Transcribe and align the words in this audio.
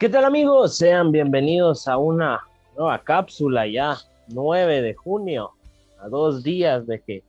¿Qué 0.00 0.08
tal 0.08 0.24
amigos? 0.24 0.78
Sean 0.78 1.12
bienvenidos 1.12 1.86
a 1.86 1.98
una 1.98 2.40
nueva 2.74 3.00
cápsula 3.00 3.66
ya 3.66 3.98
9 4.28 4.80
de 4.80 4.94
junio, 4.94 5.50
a 6.00 6.08
dos 6.08 6.42
días 6.42 6.86
de 6.86 7.02
que 7.02 7.22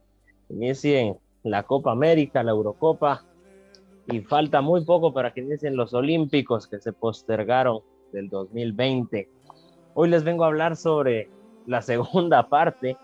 inicien 0.48 1.18
la 1.44 1.64
Copa 1.64 1.92
América, 1.92 2.44
la 2.44 2.52
Eurocopa, 2.52 3.26
y 4.08 4.22
falta 4.22 4.62
muy 4.62 4.86
poco 4.86 5.14
para 5.14 5.34
que 5.34 5.42
inicien 5.42 5.76
los 5.76 5.94
Olímpicos 5.94 6.66
que 6.66 6.80
se 6.80 6.94
postergaron 6.94 7.82
del 8.14 8.30
2020. 8.30 9.28
Hoy 9.94 10.10
les 10.10 10.24
vengo 10.24 10.46
a 10.46 10.48
hablar 10.48 10.78
sobre 10.78 11.30
la 11.68 11.82
segunda 11.82 12.44
parte 12.48 12.96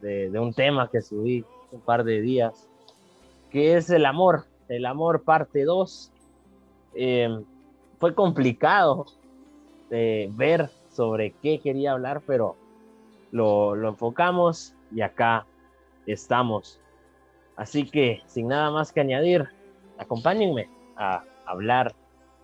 de, 0.00 0.30
un 0.38 0.54
tema 0.54 0.88
que 0.88 1.02
subí 1.02 1.44
un 1.72 1.80
par 1.80 2.04
de 2.04 2.20
días, 2.20 2.68
que 3.50 3.76
es 3.76 3.90
el 3.90 4.06
amor, 4.06 4.44
el 4.68 4.86
amor 4.86 5.24
parte 5.24 5.64
2 5.64 6.12
fue 8.00 8.14
complicado 8.14 9.06
ver 9.90 10.70
sobre 10.88 11.32
qué 11.42 11.60
quería 11.60 11.92
hablar, 11.92 12.22
pero 12.26 12.56
lo, 13.30 13.76
lo 13.76 13.90
enfocamos 13.90 14.74
y 14.92 15.02
acá 15.02 15.46
estamos. 16.06 16.80
Así 17.56 17.88
que 17.88 18.22
sin 18.26 18.48
nada 18.48 18.70
más 18.70 18.92
que 18.92 19.00
añadir, 19.00 19.48
acompáñenme 19.98 20.68
a 20.96 21.24
hablar 21.46 21.94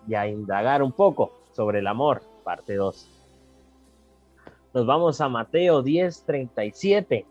y 0.07 0.15
a 0.15 0.27
indagar 0.27 0.83
un 0.83 0.91
poco 0.91 1.31
sobre 1.51 1.79
el 1.79 1.87
amor, 1.87 2.21
parte 2.43 2.75
2. 2.75 3.09
Nos 4.73 4.85
vamos 4.85 5.19
a 5.21 5.27
Mateo 5.27 5.81
10:37, 5.81 7.25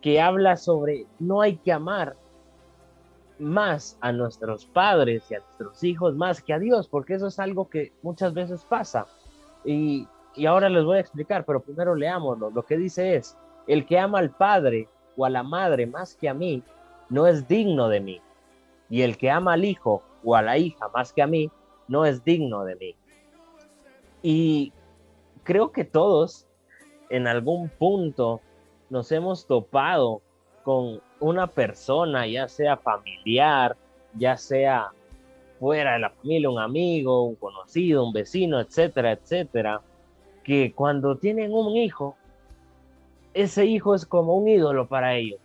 que 0.00 0.20
habla 0.20 0.56
sobre 0.56 1.06
no 1.20 1.40
hay 1.40 1.56
que 1.56 1.72
amar 1.72 2.16
más 3.38 3.98
a 4.00 4.12
nuestros 4.12 4.66
padres 4.66 5.30
y 5.30 5.34
a 5.34 5.40
nuestros 5.40 5.82
hijos 5.82 6.14
más 6.14 6.42
que 6.42 6.52
a 6.52 6.58
Dios, 6.58 6.88
porque 6.88 7.14
eso 7.14 7.26
es 7.26 7.38
algo 7.38 7.68
que 7.68 7.92
muchas 8.02 8.34
veces 8.34 8.64
pasa. 8.64 9.06
Y, 9.64 10.08
ahora 10.46 10.68
les 10.68 10.84
voy 10.84 10.96
a 10.98 11.00
explicar, 11.00 11.44
pero 11.44 11.60
primero 11.60 11.94
leámoslo. 11.94 12.50
Lo 12.50 12.62
que 12.62 12.76
dice 12.76 13.16
es, 13.16 13.36
el 13.66 13.86
que 13.86 13.98
ama 13.98 14.18
al 14.18 14.30
padre 14.30 14.88
o 15.16 15.24
a 15.24 15.30
la 15.30 15.42
madre 15.42 15.86
más 15.86 16.16
que 16.16 16.28
a 16.28 16.34
mí, 16.34 16.62
no 17.08 17.26
es 17.26 17.46
digno 17.46 17.88
de 17.88 18.00
mí. 18.00 18.20
Y 18.90 19.02
el 19.02 19.16
que 19.16 19.30
ama 19.30 19.54
al 19.54 19.64
hijo 19.64 20.02
o 20.22 20.36
a 20.36 20.42
la 20.42 20.58
hija 20.58 20.88
más 20.88 21.12
que 21.12 21.22
a 21.22 21.26
mí, 21.26 21.50
no 21.88 22.04
es 22.04 22.24
digno 22.24 22.64
de 22.64 22.76
mí. 22.76 22.96
Y 24.22 24.72
creo 25.44 25.70
que 25.70 25.84
todos 25.84 26.46
en 27.10 27.26
algún 27.26 27.68
punto 27.68 28.40
nos 28.90 29.12
hemos 29.12 29.46
topado 29.46 30.22
con 30.64 31.00
una 31.24 31.46
persona, 31.46 32.26
ya 32.26 32.48
sea 32.48 32.76
familiar, 32.76 33.76
ya 34.14 34.36
sea 34.36 34.90
fuera 35.58 35.94
de 35.94 36.00
la 36.00 36.10
familia, 36.10 36.50
un 36.50 36.58
amigo, 36.58 37.22
un 37.22 37.36
conocido, 37.36 38.04
un 38.04 38.12
vecino, 38.12 38.60
etcétera, 38.60 39.12
etcétera, 39.12 39.80
que 40.42 40.74
cuando 40.74 41.16
tienen 41.16 41.54
un 41.54 41.76
hijo, 41.76 42.16
ese 43.32 43.64
hijo 43.64 43.94
es 43.94 44.04
como 44.04 44.36
un 44.36 44.48
ídolo 44.48 44.86
para 44.86 45.14
ellos. 45.14 45.40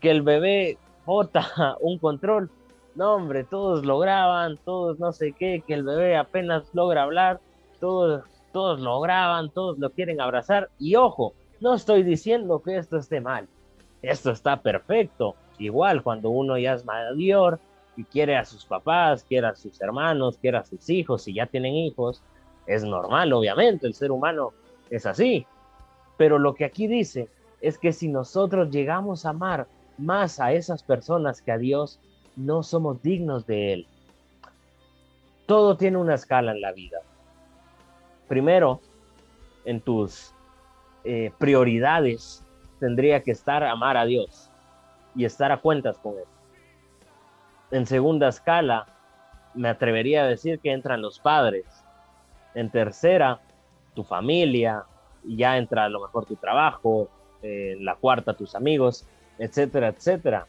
Que 0.00 0.10
el 0.10 0.20
bebé 0.20 0.76
bota 1.06 1.46
un 1.80 1.98
control, 1.98 2.50
no 2.94 3.14
hombre, 3.14 3.44
todos 3.44 3.86
lo 3.86 3.98
graban, 4.00 4.58
todos 4.66 4.98
no 4.98 5.12
sé 5.12 5.32
qué, 5.32 5.62
que 5.66 5.72
el 5.72 5.82
bebé 5.82 6.18
apenas 6.18 6.64
logra 6.74 7.04
hablar, 7.04 7.40
todos, 7.80 8.24
todos 8.52 8.80
lo 8.80 9.00
graban, 9.00 9.48
todos 9.48 9.78
lo 9.78 9.88
quieren 9.90 10.20
abrazar. 10.20 10.68
Y 10.78 10.96
ojo, 10.96 11.32
no 11.60 11.72
estoy 11.72 12.02
diciendo 12.02 12.60
que 12.62 12.76
esto 12.76 12.98
esté 12.98 13.22
mal, 13.22 13.48
esto 14.02 14.30
está 14.30 14.60
perfecto. 14.60 15.36
Igual 15.58 16.02
cuando 16.02 16.30
uno 16.30 16.56
ya 16.58 16.74
es 16.74 16.84
mayor 16.84 17.60
y 17.96 18.04
quiere 18.04 18.36
a 18.36 18.44
sus 18.44 18.64
papás, 18.64 19.24
quiere 19.24 19.48
a 19.48 19.54
sus 19.54 19.80
hermanos, 19.80 20.38
quiere 20.38 20.58
a 20.58 20.64
sus 20.64 20.88
hijos, 20.88 21.22
si 21.22 21.34
ya 21.34 21.46
tienen 21.46 21.74
hijos, 21.74 22.22
es 22.66 22.84
normal, 22.84 23.32
obviamente, 23.32 23.86
el 23.86 23.94
ser 23.94 24.10
humano 24.10 24.52
es 24.90 25.06
así. 25.06 25.46
Pero 26.16 26.38
lo 26.38 26.54
que 26.54 26.64
aquí 26.64 26.86
dice 26.86 27.28
es 27.60 27.78
que 27.78 27.92
si 27.92 28.08
nosotros 28.08 28.70
llegamos 28.70 29.26
a 29.26 29.30
amar 29.30 29.66
más 29.98 30.40
a 30.40 30.52
esas 30.52 30.82
personas 30.82 31.42
que 31.42 31.52
a 31.52 31.58
Dios, 31.58 32.00
no 32.36 32.62
somos 32.62 33.02
dignos 33.02 33.46
de 33.46 33.72
Él. 33.72 33.86
Todo 35.46 35.76
tiene 35.76 35.98
una 35.98 36.14
escala 36.14 36.52
en 36.52 36.60
la 36.60 36.72
vida. 36.72 37.00
Primero, 38.28 38.80
en 39.64 39.80
tus 39.80 40.32
eh, 41.04 41.32
prioridades 41.38 42.44
tendría 42.80 43.22
que 43.22 43.30
estar 43.30 43.62
amar 43.62 43.96
a 43.96 44.06
Dios 44.06 44.50
y 45.14 45.24
estar 45.24 45.52
a 45.52 45.58
cuentas 45.58 45.98
con 45.98 46.14
Él. 46.14 46.24
En 47.70 47.86
segunda 47.86 48.28
escala, 48.28 48.86
me 49.54 49.68
atrevería 49.68 50.24
a 50.24 50.26
decir 50.26 50.58
que 50.58 50.72
entran 50.72 51.02
los 51.02 51.20
padres. 51.20 51.66
En 52.54 52.70
tercera, 52.70 53.40
tu 53.94 54.02
familia, 54.02 54.84
y 55.24 55.36
ya 55.36 55.56
entra 55.56 55.84
a 55.84 55.88
lo 55.88 56.00
mejor 56.00 56.26
tu 56.26 56.36
trabajo, 56.36 57.08
en 57.42 57.84
la 57.84 57.94
cuarta, 57.94 58.34
tus 58.34 58.54
amigos, 58.54 59.06
etcétera, 59.38 59.88
etcétera. 59.88 60.46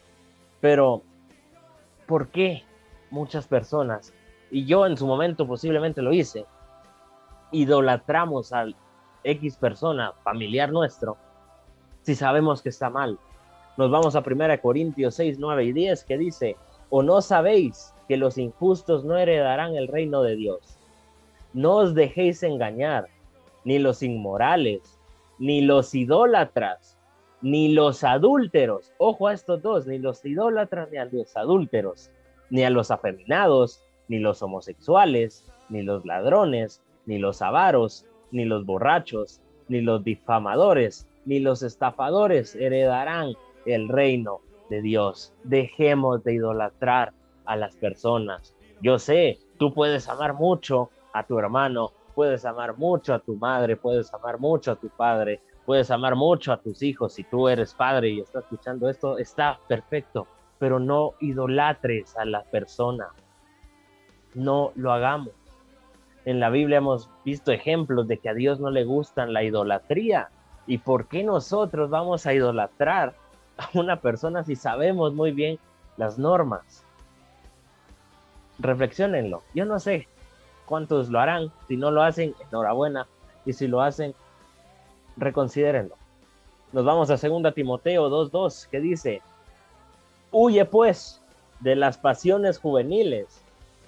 Pero, 0.60 1.02
¿por 2.06 2.28
qué 2.28 2.64
muchas 3.10 3.46
personas, 3.46 4.12
y 4.50 4.64
yo 4.64 4.86
en 4.86 4.96
su 4.96 5.06
momento 5.06 5.46
posiblemente 5.46 6.02
lo 6.02 6.12
hice, 6.12 6.46
idolatramos 7.52 8.52
al 8.52 8.74
X 9.24 9.56
persona 9.56 10.12
familiar 10.24 10.72
nuestro 10.72 11.16
si 12.02 12.14
sabemos 12.14 12.62
que 12.62 12.68
está 12.68 12.90
mal. 12.90 13.18
Nos 13.76 13.90
vamos 13.90 14.16
a 14.16 14.22
1 14.26 14.60
Corintios 14.60 15.14
6, 15.14 15.38
9 15.38 15.64
y 15.64 15.72
10 15.72 16.04
que 16.04 16.18
dice, 16.18 16.56
o 16.90 17.02
no 17.02 17.22
sabéis 17.22 17.94
que 18.08 18.16
los 18.16 18.36
injustos 18.36 19.04
no 19.04 19.16
heredarán 19.16 19.74
el 19.74 19.88
reino 19.88 20.22
de 20.22 20.36
Dios. 20.36 20.78
No 21.54 21.76
os 21.76 21.94
dejéis 21.94 22.42
engañar, 22.42 23.08
ni 23.64 23.78
los 23.78 24.02
inmorales, 24.02 24.98
ni 25.38 25.62
los 25.62 25.94
idólatras, 25.94 26.98
ni 27.40 27.72
los 27.72 28.04
adúlteros. 28.04 28.92
Ojo 28.98 29.28
a 29.28 29.34
estos 29.34 29.62
dos, 29.62 29.86
ni 29.86 29.98
los 29.98 30.24
idólatras, 30.24 30.90
ni 30.90 30.98
a 30.98 31.06
los 31.06 31.36
adúlteros, 31.36 32.10
ni 32.50 32.64
a 32.64 32.70
los 32.70 32.90
afeminados, 32.90 33.82
ni 34.08 34.18
los 34.18 34.42
homosexuales, 34.42 35.50
ni 35.68 35.82
los 35.82 36.04
ladrones, 36.04 36.82
ni 37.06 37.18
los 37.18 37.42
avaros, 37.42 38.06
ni 38.30 38.44
los 38.44 38.64
borrachos, 38.66 39.40
ni 39.68 39.80
los 39.80 40.04
difamadores, 40.04 41.06
ni 41.24 41.40
los 41.40 41.62
estafadores 41.62 42.54
heredarán 42.54 43.34
el 43.66 43.88
reino 43.88 44.40
de 44.70 44.82
Dios. 44.82 45.32
Dejemos 45.44 46.24
de 46.24 46.34
idolatrar 46.34 47.12
a 47.44 47.56
las 47.56 47.76
personas. 47.76 48.54
Yo 48.80 48.98
sé, 48.98 49.38
tú 49.58 49.72
puedes 49.72 50.08
amar 50.08 50.34
mucho 50.34 50.90
a 51.12 51.24
tu 51.24 51.38
hermano, 51.38 51.92
puedes 52.14 52.44
amar 52.44 52.76
mucho 52.76 53.14
a 53.14 53.18
tu 53.18 53.36
madre, 53.36 53.76
puedes 53.76 54.12
amar 54.12 54.38
mucho 54.38 54.72
a 54.72 54.76
tu 54.76 54.88
padre, 54.88 55.40
puedes 55.64 55.90
amar 55.90 56.16
mucho 56.16 56.52
a 56.52 56.60
tus 56.60 56.82
hijos. 56.82 57.14
Si 57.14 57.24
tú 57.24 57.48
eres 57.48 57.74
padre 57.74 58.10
y 58.10 58.20
estás 58.20 58.44
escuchando 58.44 58.88
esto, 58.88 59.18
está 59.18 59.58
perfecto, 59.68 60.26
pero 60.58 60.78
no 60.78 61.14
idolatres 61.20 62.16
a 62.16 62.24
la 62.24 62.42
persona. 62.42 63.08
No 64.34 64.72
lo 64.74 64.92
hagamos. 64.92 65.30
En 66.24 66.40
la 66.40 66.50
Biblia 66.50 66.78
hemos 66.78 67.10
visto 67.24 67.52
ejemplos 67.52 68.06
de 68.06 68.18
que 68.18 68.28
a 68.28 68.34
Dios 68.34 68.60
no 68.60 68.70
le 68.70 68.84
gustan 68.84 69.32
la 69.32 69.42
idolatría. 69.42 70.30
¿Y 70.66 70.78
por 70.78 71.06
qué 71.06 71.24
nosotros 71.24 71.90
vamos 71.90 72.26
a 72.26 72.34
idolatrar 72.34 73.14
a 73.58 73.68
una 73.74 74.00
persona 74.00 74.44
si 74.44 74.56
sabemos 74.56 75.12
muy 75.12 75.32
bien 75.32 75.58
las 75.96 76.18
normas? 76.18 76.84
Reflexionenlo. 78.58 79.42
Yo 79.54 79.64
no 79.64 79.80
sé 79.80 80.08
cuántos 80.66 81.08
lo 81.08 81.20
harán. 81.20 81.52
Si 81.68 81.76
no 81.76 81.90
lo 81.90 82.02
hacen, 82.02 82.34
enhorabuena. 82.48 83.06
Y 83.44 83.52
si 83.54 83.66
lo 83.66 83.80
hacen, 83.80 84.14
reconsidérenlo. 85.16 85.96
Nos 86.72 86.84
vamos 86.84 87.10
a 87.10 87.16
2 87.16 87.54
Timoteo 87.54 88.08
2.2 88.08 88.68
que 88.68 88.80
dice, 88.80 89.20
huye 90.30 90.64
pues 90.64 91.20
de 91.60 91.76
las 91.76 91.98
pasiones 91.98 92.58
juveniles 92.58 93.42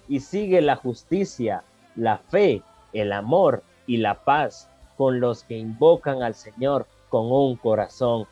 y 0.09 0.21
sigue 0.21 0.61
la 0.61 0.77
justicia, 0.77 1.65
la 1.97 2.19
fe, 2.19 2.63
el 2.93 3.13
amor 3.13 3.63
y 3.87 3.99
la 3.99 4.15
paz 4.15 4.69
con 4.97 5.21
los 5.21 5.45
que 5.45 5.57
invocan 5.57 6.23
al 6.23 6.35
Señor 6.35 6.87
con 7.09 7.31
un 7.31 7.57
corazón 7.57 8.27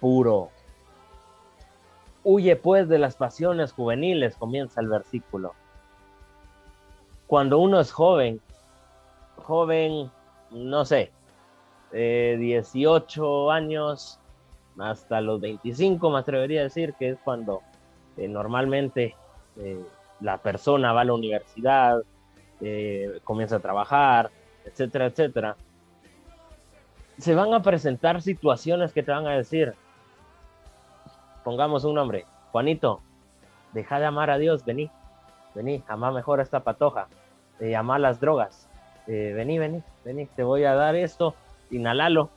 puro. 0.00 0.50
Huye 2.24 2.56
pues 2.56 2.88
de 2.88 2.98
las 2.98 3.16
pasiones 3.16 3.72
juveniles, 3.72 4.36
comienza 4.36 4.80
el 4.80 4.88
versículo. 4.88 5.54
Cuando 7.26 7.58
uno 7.58 7.80
es 7.80 7.92
joven, 7.92 8.40
joven, 9.36 10.10
no 10.50 10.84
sé, 10.84 11.10
18 11.92 13.50
años 13.50 14.18
hasta 14.78 15.20
los 15.20 15.40
25, 15.40 16.10
me 16.10 16.18
atrevería 16.18 16.60
a 16.60 16.64
decir 16.64 16.94
que 16.94 17.10
es 17.10 17.18
cuando 17.24 17.62
eh, 18.16 18.28
normalmente 18.28 19.16
eh, 19.56 19.82
la 20.20 20.38
persona 20.38 20.92
va 20.92 21.00
a 21.00 21.04
la 21.04 21.14
universidad, 21.14 22.02
eh, 22.60 23.20
comienza 23.24 23.56
a 23.56 23.60
trabajar, 23.60 24.30
etcétera, 24.64 25.06
etcétera 25.06 25.56
se 27.18 27.34
van 27.34 27.52
a 27.52 27.62
presentar 27.62 28.22
situaciones 28.22 28.92
que 28.92 29.02
te 29.02 29.10
van 29.10 29.26
a 29.26 29.36
decir, 29.36 29.74
pongamos 31.44 31.84
un 31.84 31.94
nombre, 31.94 32.26
Juanito, 32.52 33.00
deja 33.72 33.98
de 33.98 34.06
amar 34.06 34.30
a 34.30 34.38
Dios, 34.38 34.64
vení, 34.64 34.90
vení, 35.54 35.82
amá 35.88 36.10
mejor 36.12 36.40
a 36.40 36.42
esta 36.42 36.60
patoja, 36.60 37.08
de 37.58 37.74
amar 37.76 38.00
las 38.00 38.20
drogas, 38.20 38.68
eh, 39.08 39.32
vení, 39.34 39.58
vení, 39.58 39.82
vení, 40.04 40.26
te 40.26 40.42
voy 40.42 40.64
a 40.64 40.74
dar 40.74 40.94
esto, 40.94 41.34
inhalalo. 41.70 42.30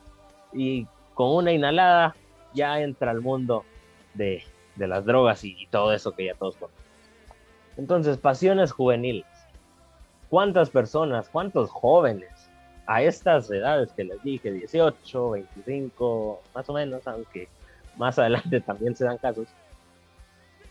Y 0.52 0.86
con 1.14 1.30
una 1.30 1.52
inhalada 1.52 2.16
ya 2.54 2.80
entra 2.80 3.10
al 3.10 3.20
mundo 3.20 3.64
de, 4.14 4.42
las 4.76 5.04
drogas 5.04 5.44
y, 5.44 5.66
todo 5.70 5.92
eso 5.92 6.12
que 6.12 6.26
ya 6.26 6.34
todos 6.34 6.56
conocen. 6.56 6.84
Entonces, 7.76 8.18
pasiones 8.18 8.72
juveniles. 8.72 9.26
¿Cuántas 10.28 10.70
personas, 10.70 11.28
cuántos 11.28 11.70
jóvenes 11.70 12.41
a 12.86 13.02
estas 13.02 13.50
edades 13.50 13.92
que 13.92 14.04
les 14.04 14.22
dije, 14.22 14.50
18, 14.50 15.30
25, 15.30 16.42
más 16.54 16.68
o 16.68 16.72
menos, 16.72 17.06
aunque 17.06 17.48
más 17.96 18.18
adelante 18.18 18.60
también 18.66 18.94
se 18.96 19.04
dan 19.04 19.18
casos, 19.18 19.48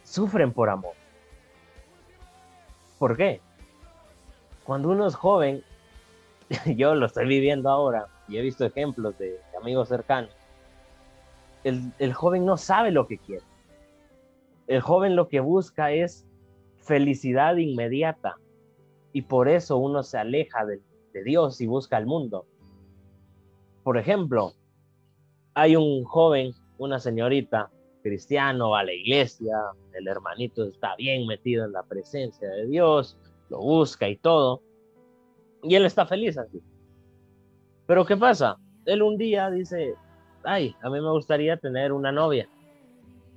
sufren 0.03 0.51
por 0.51 0.69
amor? 0.69 0.93
¿Por 2.99 3.17
qué? 3.17 3.41
Cuando 4.63 4.89
uno 4.89 5.07
es 5.07 5.15
joven, 5.15 5.63
yo 6.65 6.95
lo 6.95 7.05
estoy 7.05 7.27
viviendo 7.27 7.69
ahora 7.69 8.07
y 8.27 8.37
he 8.37 8.41
visto 8.41 8.65
ejemplos 8.65 9.17
de, 9.17 9.39
amigos 9.59 9.89
cercanos, 9.89 10.31
el, 11.63 11.91
el 11.99 12.13
joven 12.13 12.45
no 12.45 12.57
sabe 12.57 12.91
lo 12.91 13.07
que 13.07 13.17
quiere. 13.17 13.45
El 14.67 14.81
joven 14.81 15.15
lo 15.15 15.27
que 15.27 15.39
busca 15.39 15.91
es 15.91 16.25
felicidad 16.77 17.57
inmediata 17.57 18.37
y 19.13 19.23
por 19.23 19.49
eso 19.49 19.77
uno 19.77 20.03
se 20.03 20.17
aleja 20.17 20.65
de, 20.65 20.79
de 21.13 21.23
Dios 21.23 21.61
y 21.61 21.67
busca 21.67 21.97
el 21.97 22.05
mundo. 22.05 22.45
Por 23.83 23.97
ejemplo, 23.97 24.53
hay 25.53 25.75
un 25.75 26.03
joven, 26.03 26.53
una 26.77 26.99
señorita 26.99 27.69
cristiano, 28.01 28.71
va 28.71 28.79
a 28.79 28.83
la 28.83 28.93
iglesia, 28.93 29.55
el 29.93 30.07
hermanito 30.07 30.65
está 30.65 30.95
bien 30.95 31.27
metido 31.27 31.65
en 31.65 31.71
la 31.71 31.83
presencia 31.83 32.49
de 32.49 32.67
Dios, 32.67 33.17
lo 33.49 33.59
busca 33.59 34.07
y 34.09 34.17
todo, 34.17 34.61
y 35.63 35.75
él 35.75 35.85
está 35.85 36.05
feliz 36.05 36.37
así. 36.37 36.61
Pero 37.85 38.05
¿qué 38.05 38.17
pasa? 38.17 38.57
Él 38.85 39.01
un 39.01 39.17
día 39.17 39.49
dice, 39.51 39.95
ay, 40.43 40.75
a 40.81 40.89
mí 40.89 40.99
me 41.01 41.11
gustaría 41.11 41.57
tener 41.57 41.91
una 41.91 42.11
novia, 42.11 42.47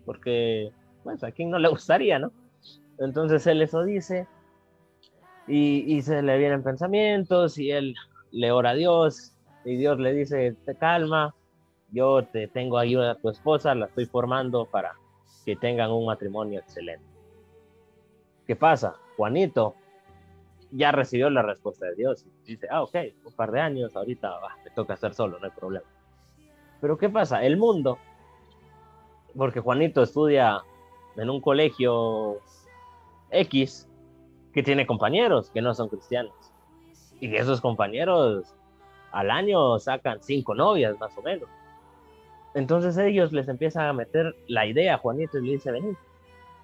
porque, 0.07 0.73
pues, 1.03 1.23
a 1.25 1.33
quién 1.33 1.51
no 1.51 1.59
le 1.59 1.69
gustaría, 1.69 2.19
¿no? 2.19 2.33
Entonces 2.99 3.47
él 3.47 3.61
eso 3.63 3.85
dice, 3.85 4.27
y, 5.47 5.97
y 5.97 6.03
se 6.03 6.23
le 6.23 6.39
vienen 6.39 6.63
pensamientos, 6.63 7.59
y 7.59 7.71
él 7.71 7.95
le 8.31 8.53
ora 8.53 8.71
a 8.71 8.75
Dios, 8.75 9.33
y 9.65 9.77
Dios 9.77 9.99
le 9.99 10.13
dice, 10.13 10.57
te 10.65 10.75
calma, 10.75 11.35
yo 11.91 12.25
te 12.25 12.49
tengo 12.49 12.79
ayuda 12.79 13.13
a 13.13 13.15
tu 13.15 13.31
esposa, 13.31 13.75
la 13.75 13.87
estoy 13.87 14.07
formando 14.07 14.67
para 14.67 14.95
que 15.45 15.57
tengan 15.57 15.91
un 15.91 16.07
matrimonio 16.07 16.61
excelente. 16.61 17.05
¿Qué 18.47 18.57
pasa? 18.57 18.97
Juanito 19.17 19.75
ya 20.71 20.91
recibió 20.91 21.31
la 21.31 21.43
respuesta 21.43 21.87
de 21.87 21.95
Dios 21.95 22.27
y 22.45 22.53
dice, 22.53 22.67
ah, 22.71 22.83
ok, 22.83 22.97
un 23.25 23.33
par 23.33 23.53
de 23.53 23.61
años, 23.61 23.95
ahorita 23.95 24.33
me 24.65 24.71
toca 24.71 24.95
hacer 24.95 25.15
solo, 25.15 25.39
no 25.39 25.47
hay 25.47 25.53
problema. 25.53 25.87
Pero 26.81 26.99
¿qué 26.99 27.09
pasa? 27.09 27.45
El 27.45 27.57
mundo, 27.57 27.99
porque 29.37 29.61
Juanito 29.61 30.03
estudia 30.03 30.63
en 31.17 31.31
un 31.31 31.41
colegio 31.41 32.41
X 33.31 33.89
que 34.55 34.63
tiene 34.63 34.87
compañeros 34.87 35.51
que 35.51 35.61
no 35.61 35.75
son 35.75 35.89
cristianos. 35.89 36.33
Y 37.21 37.35
esos 37.35 37.61
compañeros 37.61 38.55
al 39.11 39.31
año 39.31 39.79
sacan 39.79 40.23
cinco 40.23 40.55
novias 40.55 40.99
más 40.99 41.17
o 41.19 41.23
menos. 41.23 41.49
Entonces 42.55 42.97
ellos 42.97 43.33
les 43.33 43.49
empiezan 43.49 43.87
a 43.87 43.93
meter 43.93 44.37
la 44.47 44.65
idea 44.67 44.95
a 44.95 44.99
Juanito 44.99 45.39
y 45.39 45.47
le 45.47 45.53
dice, 45.55 45.73
vení, 45.73 45.97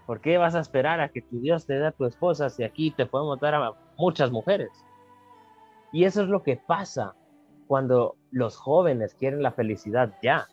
¿por 0.06 0.20
qué 0.20 0.38
vas 0.38 0.54
a 0.54 0.60
esperar 0.60 1.00
a 1.00 1.08
que 1.08 1.20
tu 1.20 1.40
Dios 1.40 1.66
te 1.66 1.74
dé 1.74 1.86
a 1.88 1.92
tu 1.92 2.04
esposa 2.04 2.48
si 2.48 2.62
aquí 2.62 2.92
te 2.92 3.06
podemos 3.06 3.40
dar 3.40 3.56
a 3.56 3.72
muchas 3.96 4.30
mujeres? 4.30 4.70
Y 5.92 6.04
eso 6.04 6.22
es 6.22 6.28
lo 6.28 6.44
que 6.44 6.56
pasa 6.56 7.16
cuando 7.66 8.14
los 8.30 8.56
jóvenes 8.56 9.14
quieren 9.14 9.42
la 9.42 9.50
felicidad 9.50 10.14
ya. 10.22 10.48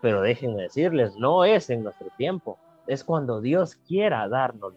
Pero 0.00 0.22
déjenme 0.22 0.62
decirles, 0.62 1.16
no 1.16 1.44
es 1.44 1.70
en 1.70 1.82
nuestro 1.82 2.08
tiempo, 2.16 2.58
es 2.86 3.02
cuando 3.02 3.40
Dios 3.40 3.74
quiera 3.74 4.28
darnos. 4.28 4.74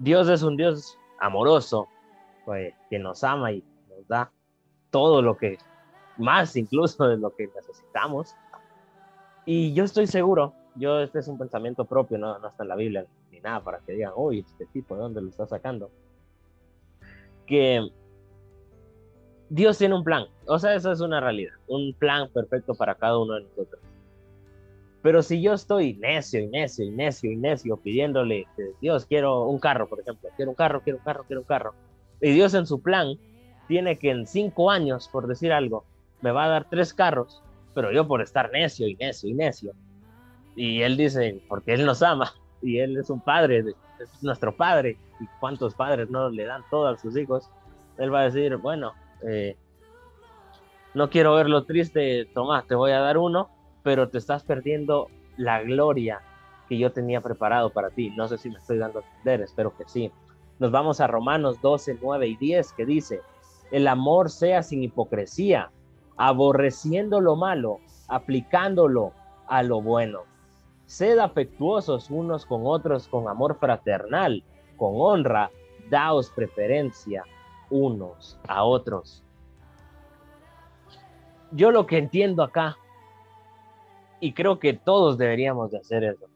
Dios 0.00 0.30
es 0.30 0.42
un 0.42 0.56
Dios 0.56 0.98
amoroso, 1.20 1.86
pues, 2.46 2.74
que 2.88 2.98
nos 2.98 3.22
ama 3.22 3.52
y 3.52 3.62
nos 3.90 4.08
da 4.08 4.32
todo 4.90 5.20
lo 5.20 5.36
que 5.36 5.58
más 6.16 6.56
incluso 6.56 7.06
de 7.06 7.18
lo 7.18 7.36
que 7.36 7.48
necesitamos. 7.54 8.34
Y 9.44 9.74
yo 9.74 9.84
estoy 9.84 10.06
seguro, 10.06 10.54
yo 10.74 11.00
este 11.00 11.18
es 11.18 11.28
un 11.28 11.38
pensamiento 11.38 11.84
propio, 11.84 12.16
no, 12.16 12.38
no 12.38 12.48
está 12.48 12.62
en 12.62 12.68
la 12.70 12.76
Biblia 12.76 13.06
ni 13.30 13.40
nada 13.40 13.62
para 13.62 13.80
que 13.80 13.92
digan, 13.92 14.12
uy, 14.16 14.40
este 14.40 14.64
tipo, 14.66 14.94
¿de 14.94 15.02
dónde 15.02 15.20
lo 15.20 15.28
está 15.28 15.46
sacando? 15.46 15.90
Que 17.46 17.86
Dios 19.50 19.76
tiene 19.76 19.94
un 19.94 20.04
plan, 20.04 20.24
o 20.46 20.58
sea, 20.58 20.74
eso 20.74 20.92
es 20.92 21.00
una 21.00 21.20
realidad, 21.20 21.52
un 21.66 21.92
plan 21.92 22.30
perfecto 22.30 22.74
para 22.74 22.94
cada 22.94 23.18
uno 23.18 23.34
de 23.34 23.42
nosotros. 23.42 23.82
Pero 25.02 25.22
si 25.22 25.40
yo 25.40 25.54
estoy 25.54 25.94
necio 25.94 26.40
y 26.40 26.46
necio 26.48 26.84
y 26.84 26.90
necio 26.90 27.32
y 27.32 27.36
necio 27.36 27.76
pidiéndole, 27.78 28.46
Dios, 28.80 29.06
quiero 29.06 29.46
un 29.46 29.58
carro, 29.58 29.88
por 29.88 30.00
ejemplo, 30.00 30.28
quiero 30.36 30.50
un 30.50 30.56
carro, 30.56 30.82
quiero 30.82 30.98
un 30.98 31.04
carro, 31.04 31.24
quiero 31.26 31.40
un 31.40 31.46
carro, 31.46 31.74
y 32.20 32.32
Dios 32.32 32.52
en 32.54 32.66
su 32.66 32.82
plan 32.82 33.16
tiene 33.66 33.98
que 33.98 34.10
en 34.10 34.26
cinco 34.26 34.70
años, 34.70 35.08
por 35.08 35.26
decir 35.26 35.52
algo, 35.52 35.84
me 36.20 36.32
va 36.32 36.44
a 36.44 36.48
dar 36.48 36.66
tres 36.68 36.92
carros, 36.92 37.42
pero 37.74 37.92
yo 37.92 38.06
por 38.06 38.20
estar 38.20 38.50
necio 38.52 38.86
y 38.86 38.94
necio 38.96 39.30
y 39.30 39.34
necio. 39.34 39.72
Y 40.54 40.82
él 40.82 40.96
dice, 40.96 41.40
porque 41.48 41.74
él 41.74 41.86
nos 41.86 42.02
ama 42.02 42.32
y 42.62 42.78
él 42.78 42.98
es 42.98 43.08
un 43.08 43.20
padre, 43.20 43.64
es 44.00 44.22
nuestro 44.22 44.54
padre. 44.54 44.98
¿Y 45.20 45.26
cuántos 45.38 45.74
padres 45.74 46.10
no 46.10 46.30
le 46.30 46.44
dan 46.44 46.62
todo 46.70 46.88
a 46.88 46.98
sus 46.98 47.16
hijos? 47.16 47.48
Él 47.98 48.12
va 48.12 48.20
a 48.20 48.24
decir, 48.24 48.56
bueno, 48.56 48.92
eh, 49.22 49.56
no 50.94 51.08
quiero 51.10 51.34
verlo 51.34 51.64
triste, 51.64 52.24
Tomás, 52.34 52.66
te 52.66 52.74
voy 52.74 52.92
a 52.92 53.00
dar 53.00 53.18
uno, 53.18 53.50
pero 53.82 54.08
te 54.08 54.18
estás 54.18 54.44
perdiendo 54.44 55.08
la 55.36 55.62
gloria 55.62 56.20
que 56.68 56.78
yo 56.78 56.92
tenía 56.92 57.20
preparado 57.20 57.70
para 57.70 57.90
ti. 57.90 58.10
No 58.10 58.28
sé 58.28 58.38
si 58.38 58.50
me 58.50 58.58
estoy 58.58 58.78
dando 58.78 59.00
a 59.00 59.02
entender, 59.02 59.40
espero 59.42 59.76
que 59.76 59.84
sí. 59.86 60.10
Nos 60.58 60.70
vamos 60.70 61.00
a 61.00 61.06
Romanos 61.06 61.60
12, 61.62 61.98
9 62.00 62.28
y 62.28 62.36
10, 62.36 62.72
que 62.74 62.86
dice, 62.86 63.20
el 63.70 63.88
amor 63.88 64.30
sea 64.30 64.62
sin 64.62 64.82
hipocresía, 64.82 65.70
aborreciendo 66.16 67.20
lo 67.20 67.36
malo, 67.36 67.80
aplicándolo 68.08 69.12
a 69.46 69.62
lo 69.62 69.80
bueno. 69.80 70.20
Sed 70.86 71.18
afectuosos 71.18 72.10
unos 72.10 72.44
con 72.44 72.62
otros 72.64 73.08
con 73.08 73.28
amor 73.28 73.56
fraternal, 73.58 74.42
con 74.76 74.92
honra, 74.96 75.50
daos 75.88 76.30
preferencia 76.30 77.24
unos 77.70 78.38
a 78.48 78.64
otros. 78.64 79.22
Yo 81.52 81.70
lo 81.70 81.86
que 81.86 81.98
entiendo 81.98 82.42
acá, 82.42 82.76
y 84.20 84.32
creo 84.32 84.58
que 84.58 84.74
todos 84.74 85.18
deberíamos 85.18 85.70
de 85.70 85.78
hacer 85.78 86.04
eso, 86.04 86.26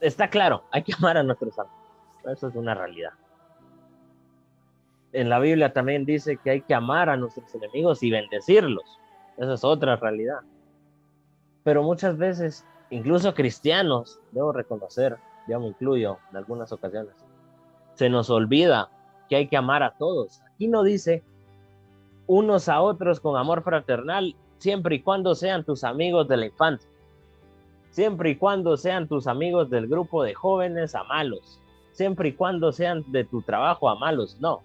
está 0.00 0.28
claro, 0.28 0.64
hay 0.70 0.82
que 0.82 0.92
amar 0.94 1.16
a 1.16 1.22
nuestros 1.22 1.58
amigos. 1.58 1.78
Eso 2.24 2.48
es 2.48 2.54
una 2.54 2.74
realidad 2.74 3.12
en 5.12 5.28
la 5.28 5.38
Biblia 5.38 5.72
también 5.72 6.04
dice 6.04 6.36
que 6.36 6.50
hay 6.50 6.60
que 6.62 6.74
amar 6.74 7.08
a 7.08 7.16
nuestros 7.16 7.54
enemigos 7.54 8.02
y 8.02 8.10
bendecirlos. 8.10 8.98
Esa 9.36 9.54
es 9.54 9.64
otra 9.64 9.96
realidad. 9.96 10.40
Pero 11.64 11.82
muchas 11.82 12.16
veces, 12.16 12.66
incluso 12.90 13.34
cristianos, 13.34 14.20
debo 14.32 14.52
reconocer, 14.52 15.16
yo 15.48 15.60
me 15.60 15.68
incluyo 15.68 16.18
en 16.30 16.36
algunas 16.36 16.72
ocasiones, 16.72 17.14
se 17.94 18.08
nos 18.08 18.30
olvida 18.30 18.90
que 19.28 19.36
hay 19.36 19.48
que 19.48 19.56
amar 19.56 19.82
a 19.82 19.94
todos. 19.96 20.42
Aquí 20.54 20.68
no 20.68 20.82
dice 20.82 21.22
unos 22.26 22.68
a 22.68 22.80
otros 22.80 23.20
con 23.20 23.36
amor 23.36 23.62
fraternal, 23.62 24.36
siempre 24.58 24.96
y 24.96 25.00
cuando 25.00 25.34
sean 25.34 25.64
tus 25.64 25.84
amigos 25.84 26.28
de 26.28 26.36
la 26.36 26.46
infancia. 26.46 26.88
Siempre 27.90 28.30
y 28.30 28.36
cuando 28.36 28.76
sean 28.76 29.08
tus 29.08 29.26
amigos 29.26 29.70
del 29.70 29.88
grupo 29.88 30.22
de 30.22 30.34
jóvenes, 30.34 30.94
amalos. 30.94 31.60
Siempre 31.92 32.28
y 32.28 32.32
cuando 32.32 32.70
sean 32.72 33.04
de 33.10 33.24
tu 33.24 33.42
trabajo, 33.42 33.88
amalos. 33.88 34.36
No, 34.40 34.62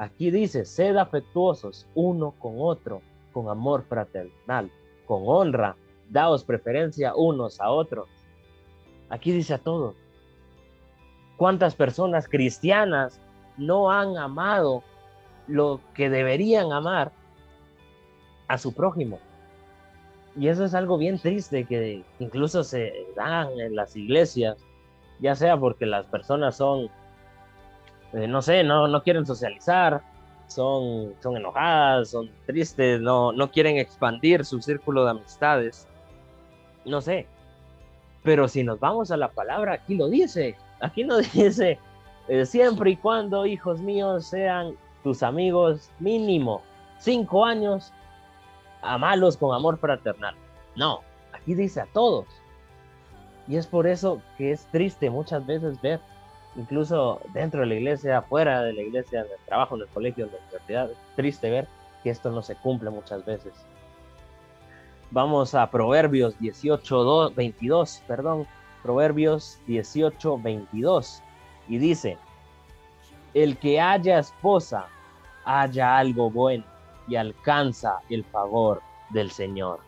Aquí 0.00 0.30
dice, 0.30 0.64
sed 0.64 0.96
afectuosos 0.96 1.86
uno 1.94 2.30
con 2.38 2.54
otro, 2.56 3.02
con 3.34 3.50
amor 3.50 3.84
fraternal, 3.86 4.70
con 5.04 5.24
honra, 5.26 5.76
daos 6.08 6.42
preferencia 6.42 7.14
unos 7.14 7.60
a 7.60 7.68
otros. 7.68 8.08
Aquí 9.10 9.30
dice 9.30 9.52
a 9.52 9.58
todos. 9.58 9.94
¿Cuántas 11.36 11.74
personas 11.74 12.28
cristianas 12.28 13.20
no 13.58 13.90
han 13.90 14.16
amado 14.16 14.82
lo 15.46 15.80
que 15.92 16.08
deberían 16.08 16.72
amar 16.72 17.12
a 18.50 18.58
su 18.58 18.72
prójimo? 18.74 19.18
Y 20.36 20.48
eso 20.48 20.64
es 20.64 20.74
algo 20.74 20.98
bien 20.98 21.18
triste 21.18 21.64
que 21.64 22.02
incluso 22.18 22.64
se 22.64 22.92
dan 23.16 23.48
en 23.58 23.76
las 23.76 23.96
iglesias, 23.96 24.58
ya 25.20 25.34
sea 25.34 25.56
porque 25.56 25.86
las 25.86 26.06
personas 26.06 26.56
son 26.56 26.90
eh, 28.12 28.26
no 28.26 28.42
sé, 28.42 28.64
no, 28.64 28.88
no 28.88 29.02
quieren 29.02 29.24
socializar, 29.24 30.02
son, 30.48 31.14
son 31.20 31.36
enojadas, 31.36 32.10
son 32.10 32.28
tristes, 32.46 33.00
no, 33.00 33.32
no 33.32 33.50
quieren 33.52 33.76
expandir 33.76 34.44
su 34.44 34.60
círculo 34.60 35.04
de 35.04 35.12
amistades. 35.12 35.86
No 36.84 37.00
sé. 37.00 37.26
Pero 38.24 38.48
si 38.48 38.64
nos 38.64 38.80
vamos 38.80 39.12
a 39.12 39.16
la 39.16 39.28
palabra, 39.28 39.74
aquí 39.74 39.94
lo 39.94 40.08
dice. 40.08 40.56
Aquí 40.80 41.04
no 41.04 41.18
dice 41.34 41.78
Eh, 42.28 42.46
siempre 42.46 42.90
y 42.90 42.96
cuando, 42.96 43.46
hijos 43.46 43.80
míos, 43.80 44.26
sean 44.26 44.74
tus 45.04 45.22
amigos 45.22 45.90
mínimo 46.00 46.62
cinco 47.00 47.44
años, 47.44 47.92
amalos 48.82 49.36
con 49.36 49.54
amor 49.54 49.78
fraternal. 49.78 50.34
No, 50.76 51.00
aquí 51.32 51.54
dice 51.54 51.80
a 51.80 51.86
todos. 51.86 52.26
Y 53.48 53.56
es 53.56 53.66
por 53.66 53.86
eso 53.86 54.22
que 54.38 54.52
es 54.52 54.66
triste 54.66 55.10
muchas 55.10 55.44
veces 55.46 55.80
ver, 55.80 56.00
incluso 56.56 57.20
dentro 57.32 57.60
de 57.60 57.66
la 57.66 57.74
iglesia, 57.74 58.22
fuera 58.22 58.62
de 58.62 58.72
la 58.72 58.82
iglesia, 58.82 59.20
en 59.20 59.26
el 59.26 59.46
trabajo, 59.46 59.76
en 59.76 59.82
el 59.82 59.88
colegio, 59.88 60.26
en 60.26 60.32
la 60.32 60.38
universidad, 60.38 60.90
triste 61.16 61.50
ver 61.50 61.66
que 62.02 62.10
esto 62.10 62.30
no 62.30 62.42
se 62.42 62.54
cumple 62.56 62.90
muchas 62.90 63.24
veces. 63.24 63.52
Vamos 65.10 65.54
a 65.54 65.68
Proverbios 65.70 66.38
18, 66.38 67.32
22, 67.34 68.02
perdón, 68.06 68.46
Proverbios 68.82 69.60
18, 69.66 70.38
22. 70.38 71.22
Y 71.68 71.78
dice, 71.78 72.16
el 73.34 73.58
que 73.58 73.80
haya 73.80 74.20
esposa, 74.20 74.86
haya 75.44 75.98
algo 75.98 76.30
bueno 76.30 76.64
y 77.08 77.16
alcanza 77.16 78.00
el 78.08 78.24
favor 78.24 78.82
del 79.10 79.30
Señor. 79.30 79.80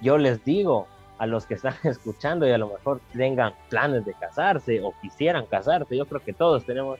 Yo 0.00 0.18
les 0.18 0.44
digo 0.44 0.86
a 1.18 1.26
los 1.26 1.46
que 1.46 1.54
están 1.54 1.74
escuchando 1.84 2.46
y 2.46 2.52
a 2.52 2.58
lo 2.58 2.68
mejor 2.68 3.00
tengan 3.12 3.54
planes 3.68 4.04
de 4.04 4.14
casarse 4.14 4.82
o 4.82 4.92
quisieran 5.00 5.46
casarse, 5.46 5.96
yo 5.96 6.06
creo 6.06 6.22
que 6.22 6.32
todos 6.32 6.64
tenemos 6.64 6.98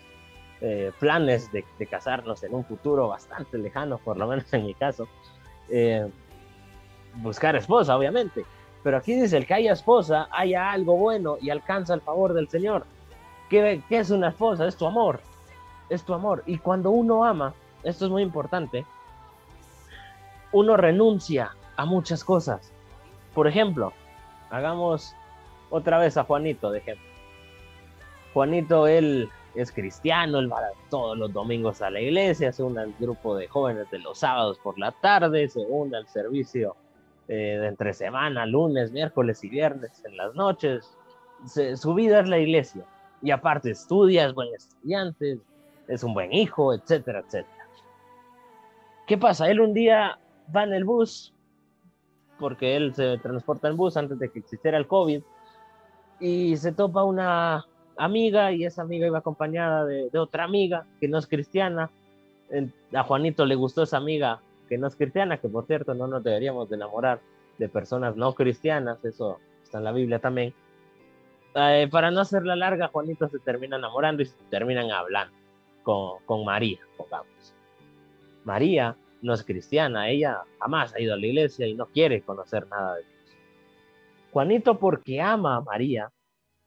eh, 0.60 0.92
planes 0.98 1.50
de, 1.52 1.64
casarnos 1.86 2.42
en 2.42 2.54
un 2.54 2.64
futuro 2.64 3.08
bastante 3.08 3.58
lejano, 3.58 3.98
por 3.98 4.16
lo 4.16 4.26
menos 4.26 4.52
en 4.52 4.64
mi 4.64 4.74
caso. 4.74 5.08
Eh, 5.68 6.08
buscar 7.16 7.56
esposa, 7.56 7.96
obviamente. 7.96 8.44
Pero 8.82 8.98
aquí 8.98 9.14
dice, 9.14 9.36
el 9.36 9.46
que 9.46 9.54
haya 9.54 9.72
esposa, 9.72 10.28
haya 10.30 10.70
algo 10.70 10.96
bueno 10.96 11.36
y 11.40 11.50
alcanza 11.50 11.94
el 11.94 12.00
favor 12.00 12.34
del 12.34 12.48
Señor. 12.48 12.86
¿Qué, 13.48 13.82
¿Qué, 13.88 13.98
es 13.98 14.10
una 14.10 14.28
esposa? 14.28 14.66
Es 14.66 14.76
tu 14.76 14.86
amor. 14.86 15.20
Es 15.88 16.04
tu 16.04 16.14
amor. 16.14 16.42
Y 16.46 16.58
cuando 16.58 16.90
uno 16.90 17.24
ama, 17.24 17.54
esto 17.82 18.06
es 18.06 18.10
muy 18.10 18.22
importante, 18.22 18.86
uno 20.54 20.76
renuncia 20.76 21.50
a 21.76 21.84
muchas 21.84 22.22
cosas. 22.22 22.72
Por 23.34 23.48
ejemplo, 23.48 23.92
hagamos 24.50 25.14
otra 25.68 25.98
vez 25.98 26.16
a 26.16 26.22
Juanito 26.22 26.70
de 26.70 26.78
ejemplo. 26.78 27.04
Juanito, 28.32 28.86
él 28.86 29.28
es 29.56 29.72
cristiano, 29.72 30.38
él 30.38 30.50
va 30.50 30.60
todos 30.90 31.18
los 31.18 31.32
domingos 31.32 31.82
a 31.82 31.90
la 31.90 32.00
iglesia, 32.00 32.52
se 32.52 32.62
une 32.62 32.80
al 32.80 32.94
grupo 33.00 33.36
de 33.36 33.48
jóvenes 33.48 33.90
de 33.90 33.98
los 33.98 34.18
sábados 34.18 34.58
por 34.60 34.78
la 34.78 34.92
tarde, 34.92 35.48
se 35.48 35.60
une 35.60 35.96
al 35.96 36.06
servicio 36.06 36.76
eh, 37.26 37.58
de 37.60 37.66
entre 37.66 37.92
semana, 37.92 38.46
lunes, 38.46 38.92
miércoles 38.92 39.42
y 39.42 39.48
viernes 39.48 40.04
en 40.04 40.16
las 40.16 40.36
noches. 40.36 40.96
su 41.74 41.94
vida 41.94 42.20
es 42.20 42.28
la 42.28 42.38
iglesia. 42.38 42.84
Y 43.22 43.32
aparte 43.32 43.72
estudia, 43.72 44.26
es 44.26 44.34
buen 44.34 44.54
estudiante, 44.54 45.40
es 45.88 46.04
un 46.04 46.14
buen 46.14 46.32
hijo, 46.32 46.72
etcétera, 46.74 47.24
etcétera. 47.26 47.66
¿Qué 49.08 49.18
pasa? 49.18 49.50
Él 49.50 49.60
un 49.60 49.74
día 49.74 50.18
va 50.54 50.64
en 50.64 50.74
el 50.74 50.84
bus, 50.84 51.32
porque 52.38 52.76
él 52.76 52.94
se 52.94 53.18
transporta 53.18 53.68
en 53.68 53.76
bus 53.76 53.96
antes 53.96 54.18
de 54.18 54.30
que 54.30 54.40
existiera 54.40 54.78
el 54.78 54.86
COVID, 54.86 55.22
y 56.20 56.56
se 56.56 56.72
topa 56.72 57.04
una 57.04 57.66
amiga 57.96 58.52
y 58.52 58.64
esa 58.64 58.82
amiga 58.82 59.06
iba 59.06 59.18
acompañada 59.18 59.84
de, 59.84 60.10
otra 60.18 60.44
amiga 60.44 60.86
que 61.00 61.08
no 61.08 61.18
es 61.18 61.26
cristiana. 61.26 61.90
A 62.94 63.02
Juanito 63.02 63.46
le 63.46 63.54
gustó 63.54 63.82
esa 63.82 63.96
amiga 63.96 64.40
que 64.68 64.78
no 64.78 64.86
es 64.86 64.96
cristiana, 64.96 65.38
que 65.38 65.48
por 65.48 65.66
cierto 65.66 65.94
no 65.94 66.06
nos 66.06 66.22
deberíamos 66.22 66.68
de 66.68 66.76
enamorar 66.76 67.20
de 67.58 67.68
personas 67.68 68.16
no 68.16 68.32
cristianas, 68.34 69.04
eso 69.04 69.38
está 69.62 69.78
en 69.78 69.84
la 69.84 69.92
Biblia 69.92 70.18
también. 70.18 70.54
Eh, 71.54 71.88
para 71.90 72.10
no 72.10 72.20
hacerla 72.20 72.56
larga, 72.56 72.88
Juanito 72.88 73.28
se 73.28 73.38
termina 73.38 73.76
enamorando 73.76 74.22
y 74.22 74.26
se 74.26 74.36
terminan 74.50 74.90
hablando 74.90 75.34
con, 75.82 76.22
con 76.24 76.44
María, 76.44 76.80
pongamos. 76.96 77.54
María 78.44 78.96
no 79.24 79.34
es 79.34 79.42
cristiana, 79.42 80.08
ella 80.10 80.42
jamás 80.60 80.94
ha 80.94 81.00
ido 81.00 81.14
a 81.14 81.16
la 81.16 81.26
iglesia 81.26 81.66
y 81.66 81.74
no 81.74 81.86
quiere 81.86 82.22
conocer 82.22 82.68
nada 82.68 82.96
de 82.96 83.02
Dios. 83.02 83.36
Juanito, 84.32 84.78
porque 84.78 85.20
ama 85.20 85.56
a 85.56 85.60
María, 85.60 86.12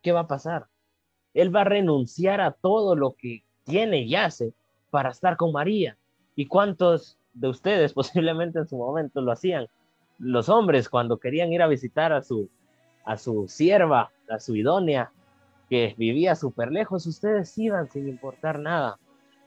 ¿qué 0.01 0.11
va 0.11 0.21
a 0.21 0.27
pasar? 0.27 0.67
Él 1.33 1.55
va 1.55 1.61
a 1.61 1.65
renunciar 1.65 2.41
a 2.41 2.51
todo 2.51 2.95
lo 2.95 3.13
que 3.13 3.43
tiene 3.63 4.01
y 4.01 4.15
hace 4.15 4.53
para 4.89 5.11
estar 5.11 5.37
con 5.37 5.51
María. 5.51 5.97
¿Y 6.35 6.47
cuántos 6.47 7.17
de 7.37 7.47
ustedes 7.47 7.93
posiblemente 7.93 8.59
en 8.59 8.67
su 8.67 8.77
momento 8.77 9.21
lo 9.21 9.31
hacían. 9.31 9.67
Los 10.19 10.49
hombres 10.49 10.89
cuando 10.89 11.19
querían 11.19 11.53
ir 11.53 11.61
a 11.61 11.67
visitar 11.67 12.11
a 12.11 12.23
su, 12.23 12.49
a 13.05 13.17
su 13.17 13.47
sierva, 13.47 14.11
a 14.29 14.39
su 14.39 14.55
idónea, 14.55 15.11
que 15.69 15.93
vivía 15.97 16.35
súper 16.35 16.71
lejos, 16.71 17.05
ustedes 17.05 17.55
iban 17.57 17.89
sin 17.91 18.07
importar 18.07 18.59
nada. 18.59 18.97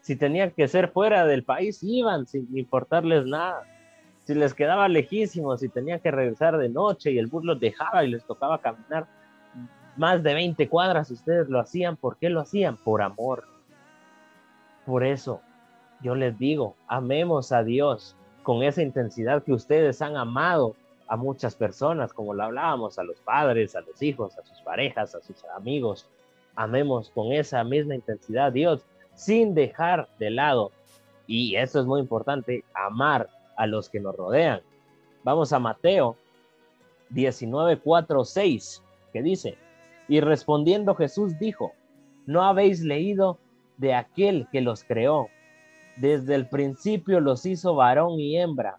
Si 0.00 0.16
tenían 0.16 0.50
que 0.50 0.68
ser 0.68 0.88
fuera 0.88 1.26
del 1.26 1.44
país, 1.44 1.82
iban 1.82 2.26
sin 2.26 2.48
importarles 2.56 3.26
nada. 3.26 3.62
Si 4.24 4.34
les 4.34 4.54
quedaba 4.54 4.88
lejísimo, 4.88 5.56
si 5.56 5.68
tenían 5.68 6.00
que 6.00 6.10
regresar 6.10 6.56
de 6.58 6.68
noche 6.68 7.10
y 7.10 7.18
el 7.18 7.26
bus 7.26 7.44
los 7.44 7.60
dejaba 7.60 8.04
y 8.04 8.10
les 8.10 8.24
tocaba 8.24 8.60
caminar 8.60 9.06
más 9.96 10.22
de 10.22 10.34
20 10.34 10.68
cuadras, 10.68 11.10
ustedes 11.10 11.48
lo 11.48 11.60
hacían. 11.60 11.96
¿Por 11.96 12.16
qué 12.16 12.30
lo 12.30 12.40
hacían? 12.40 12.76
Por 12.76 13.02
amor. 13.02 13.44
Por 14.86 15.04
eso, 15.04 15.40
yo 16.02 16.14
les 16.14 16.38
digo, 16.38 16.76
amemos 16.86 17.52
a 17.52 17.62
Dios 17.62 18.16
con 18.42 18.62
esa 18.62 18.82
intensidad 18.82 19.42
que 19.42 19.52
ustedes 19.52 20.00
han 20.00 20.16
amado 20.16 20.74
a 21.06 21.16
muchas 21.16 21.56
personas, 21.56 22.12
como 22.12 22.34
lo 22.34 22.44
hablábamos, 22.44 22.98
a 22.98 23.02
los 23.02 23.20
padres, 23.20 23.74
a 23.76 23.80
los 23.80 24.00
hijos, 24.00 24.38
a 24.38 24.44
sus 24.44 24.60
parejas, 24.62 25.14
a 25.14 25.20
sus 25.20 25.44
amigos. 25.56 26.08
Amemos 26.54 27.10
con 27.10 27.32
esa 27.32 27.62
misma 27.64 27.96
intensidad 27.96 28.46
a 28.46 28.50
Dios, 28.50 28.86
sin 29.20 29.54
dejar 29.54 30.08
de 30.18 30.30
lado, 30.30 30.72
y 31.26 31.56
eso 31.56 31.78
es 31.80 31.86
muy 31.86 32.00
importante, 32.00 32.64
amar 32.74 33.28
a 33.56 33.66
los 33.66 33.88
que 33.90 34.00
nos 34.00 34.16
rodean. 34.16 34.62
Vamos 35.24 35.52
a 35.52 35.58
Mateo 35.58 36.16
19, 37.10 37.78
4, 37.80 38.24
6, 38.24 38.82
que 39.12 39.22
dice, 39.22 39.58
y 40.08 40.20
respondiendo 40.20 40.94
Jesús 40.94 41.38
dijo, 41.38 41.72
¿no 42.26 42.42
habéis 42.42 42.80
leído 42.80 43.38
de 43.76 43.94
aquel 43.94 44.48
que 44.50 44.62
los 44.62 44.84
creó? 44.84 45.28
desde 46.00 46.34
el 46.34 46.48
principio 46.48 47.20
los 47.20 47.44
hizo 47.44 47.74
varón 47.74 48.18
y 48.18 48.38
hembra, 48.38 48.78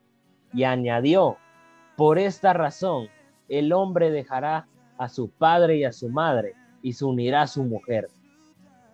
y 0.54 0.64
añadió, 0.64 1.38
por 1.96 2.18
esta 2.18 2.52
razón 2.54 3.10
el 3.48 3.74
hombre 3.74 4.10
dejará 4.10 4.68
a 4.98 5.08
su 5.08 5.30
padre 5.30 5.78
y 5.78 5.84
a 5.84 5.92
su 5.92 6.10
madre, 6.10 6.54
y 6.82 6.94
se 6.94 7.06
unirá 7.06 7.44
a 7.44 7.48
su 7.48 7.64
mujer, 7.64 8.08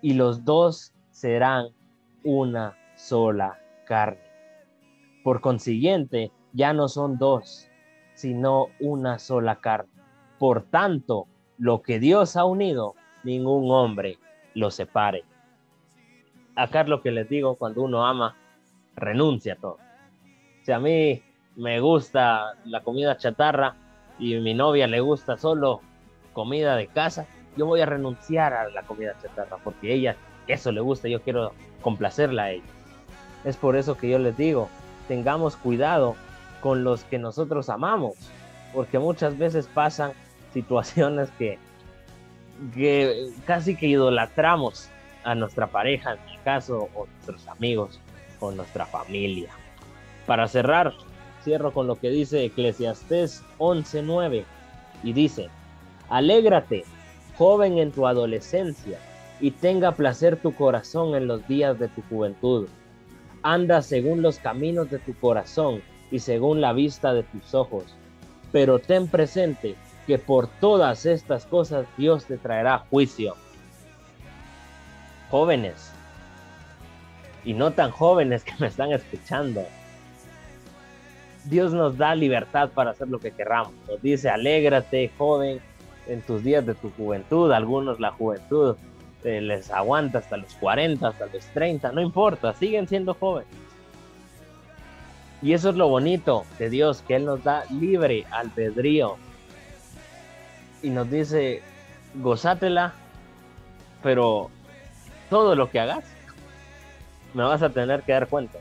y 0.02 0.14
los 0.14 0.44
dos 0.44 0.94
serán 1.18 1.70
una 2.24 2.78
sola 2.96 3.60
carne. 3.86 4.22
Por 5.24 5.42
consiguiente, 5.42 6.32
ya 6.54 6.74
no 6.74 6.88
son 6.88 7.18
dos, 7.18 7.70
sino 8.14 8.68
una 8.80 9.20
sola 9.20 9.60
carne. 9.60 9.92
Por 10.40 10.64
tanto, 10.64 11.28
lo 11.58 11.82
que 11.82 12.00
Dios 12.00 12.36
ha 12.36 12.46
unido, 12.46 12.96
ningún 13.24 13.72
hombre 13.72 14.20
lo 14.54 14.72
separe 14.72 15.24
acá 16.58 16.82
es 16.82 16.88
lo 16.88 17.02
que 17.02 17.12
les 17.12 17.30
digo, 17.30 17.56
cuando 17.56 17.84
uno 17.84 18.06
ama, 18.06 18.36
renuncia 18.96 19.54
a 19.54 19.58
todo. 19.58 19.78
Si 20.64 20.72
a 20.72 20.80
mí 20.80 21.22
me 21.56 21.80
gusta 21.80 22.56
la 22.66 22.82
comida 22.82 23.16
chatarra 23.16 23.76
y 24.20 24.36
a 24.36 24.42
mi 24.42 24.54
novia 24.54 24.88
le 24.88 25.00
gusta 25.00 25.38
solo 25.38 25.82
comida 26.34 26.76
de 26.76 26.88
casa, 26.88 27.28
yo 27.56 27.66
voy 27.66 27.82
a 27.82 27.86
renunciar 27.86 28.54
a 28.54 28.70
la 28.70 28.84
comida 28.84 29.16
chatarra 29.22 29.58
porque 29.64 29.94
ella 29.94 30.18
eso 30.48 30.72
le 30.72 30.82
gusta, 30.82 31.08
yo 31.08 31.22
quiero 31.22 31.54
complacerla 31.82 32.44
a 32.44 32.52
ella. 32.52 32.64
Es 33.44 33.58
por 33.58 33.76
eso 33.76 33.98
que 33.98 34.10
yo 34.10 34.20
les 34.20 34.36
digo, 34.38 34.70
tengamos 35.08 35.56
cuidado 35.56 36.16
con 36.62 36.84
los 36.84 37.04
que 37.04 37.18
nosotros 37.20 37.70
amamos, 37.70 38.16
porque 38.74 39.00
muchas 39.00 39.38
veces 39.38 39.68
pasan 39.74 40.12
situaciones 40.54 41.30
que, 41.38 41.58
que 42.74 43.32
casi 43.46 43.76
que 43.76 43.88
idolatramos 43.88 44.90
a 45.24 45.36
nuestra 45.36 45.68
pareja, 45.68 46.14
en 46.14 46.26
mi 46.26 46.38
caso, 46.40 46.90
o 46.96 47.06
nuestros 47.06 47.48
amigos, 47.48 48.00
o 48.40 48.52
nuestra 48.52 48.86
familia. 48.86 49.50
Para 50.26 50.48
cerrar, 50.48 50.94
cierro 51.44 51.72
con 51.72 51.88
lo 51.88 51.96
que 51.96 52.10
dice 52.10 52.46
Eclesiastés 52.46 53.44
11:9 53.60 54.44
y 55.04 55.14
dice, 55.14 55.50
alégrate, 56.10 56.84
joven 57.38 57.78
en 57.78 57.92
tu 57.92 58.08
adolescencia, 58.08 59.00
y 59.40 59.52
tenga 59.52 59.92
placer 59.94 60.38
tu 60.38 60.54
corazón 60.54 61.16
en 61.16 61.28
los 61.28 61.48
días 61.48 61.78
de 61.80 61.88
tu 61.88 62.02
juventud. 62.04 62.68
Anda 63.44 63.82
según 63.82 64.22
los 64.22 64.40
caminos 64.40 64.90
de 64.90 65.00
tu 65.00 65.14
corazón 65.16 65.82
y 66.12 66.20
según 66.20 66.62
la 66.62 66.74
vista 66.74 67.14
de 67.14 67.24
tus 67.24 67.54
ojos. 67.54 67.96
Pero 68.52 68.80
ten 68.80 69.08
presente 69.08 69.76
que 70.06 70.18
por 70.18 70.48
todas 70.48 71.06
estas 71.06 71.46
cosas 71.46 71.86
Dios 71.98 72.26
te 72.26 72.38
traerá 72.38 72.80
juicio 72.90 73.36
jóvenes 75.30 75.92
y 77.44 77.54
no 77.54 77.72
tan 77.72 77.92
jóvenes 77.92 78.44
que 78.44 78.54
me 78.60 78.68
están 78.68 78.92
escuchando. 78.92 79.64
Dios 81.46 81.72
nos 81.74 81.98
da 81.98 82.14
libertad 82.14 82.70
para 82.74 82.92
hacer 82.92 83.08
lo 83.08 83.20
que 83.20 83.32
querramos. 83.32 83.74
Nos 83.88 84.02
dice, 84.02 84.30
alégrate, 84.30 85.12
joven, 85.18 85.62
en 86.08 86.22
tus 86.22 86.44
días 86.44 86.66
de 86.66 86.76
tu 86.76 86.92
juventud. 86.92 87.52
Algunos 87.52 88.00
la 88.02 88.12
juventud 88.12 88.76
eh, 89.28 89.42
les 89.42 89.70
aguanta 89.72 90.20
hasta 90.20 90.38
los 90.38 90.54
40, 90.54 91.06
hasta 91.06 91.26
los 91.26 91.46
30, 91.48 91.92
no 91.92 92.00
importa, 92.00 92.54
siguen 92.54 92.88
siendo 92.88 93.14
jóvenes. 93.14 93.50
Y 95.42 95.52
eso 95.52 95.70
es 95.70 95.76
lo 95.76 95.90
bonito 95.90 96.46
de 96.58 96.70
Dios, 96.70 97.04
que 97.06 97.16
Él 97.16 97.26
nos 97.26 97.44
da 97.44 97.66
libre 97.70 98.26
albedrío. 98.32 99.18
Y 100.82 100.90
nos 100.90 101.10
dice, 101.12 101.62
gozátela, 102.16 102.94
pero 104.02 104.50
todo 105.30 105.56
lo 105.56 105.70
que 105.70 105.82
hagas, 105.82 106.06
me 107.34 107.44
vas 107.44 107.62
a 107.62 107.70
tener 107.70 108.04
que 108.04 108.14
dar 108.14 108.28
cuenta. 108.28 108.60